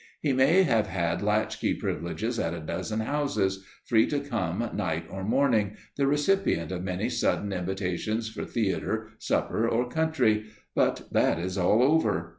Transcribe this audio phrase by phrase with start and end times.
[0.19, 5.05] He may have had latch key privileges at a dozen houses, free to come night
[5.11, 11.37] or morning, the recipient of many sudden invitations for theatre, supper or country but that
[11.37, 12.29] is all over.